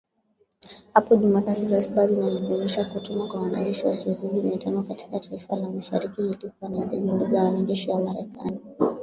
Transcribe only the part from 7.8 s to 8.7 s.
wa Marekani